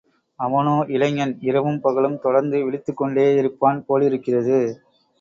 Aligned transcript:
அவனோ 0.39 0.85
இளைஞன், 0.87 1.37
இரவும் 1.41 1.79
பகலும் 1.81 2.19
தொடர்ந்து 2.19 2.63
விழித்துக் 2.63 3.01
கொண்டேயிருப்பான் 3.01 3.85
போலிருக்கிறது. 3.85 4.59